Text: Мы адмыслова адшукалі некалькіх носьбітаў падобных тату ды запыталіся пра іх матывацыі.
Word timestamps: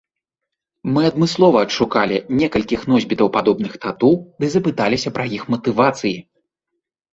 Мы 0.93 1.01
адмыслова 1.09 1.57
адшукалі 1.65 2.17
некалькіх 2.39 2.87
носьбітаў 2.93 3.31
падобных 3.37 3.77
тату 3.85 4.11
ды 4.41 4.45
запыталіся 4.57 5.09
пра 5.21 5.29
іх 5.39 5.47
матывацыі. 5.55 6.17